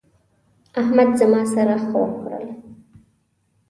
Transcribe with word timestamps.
احمد 0.79 1.09
زما 1.19 1.41
سره 1.53 1.75
ښه 1.83 1.97
وکړل. 2.03 2.45